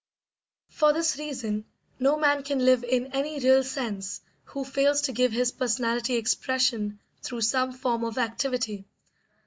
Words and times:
For 0.69 0.93
this 0.93 1.19
reason 1.19 1.63
no 1.99 2.17
man 2.17 2.41
can 2.41 2.57
live 2.65 2.83
in 2.83 3.13
any 3.13 3.39
real 3.39 3.63
sense 3.63 4.21
who 4.45 4.65
fails 4.65 5.01
to 5.01 5.11
give 5.11 5.31
his 5.31 5.51
personality 5.51 6.15
expression 6.15 6.99
through 7.21 7.41
some 7.41 7.71
form 7.71 8.03
of 8.05 8.17
activity. 8.17 8.85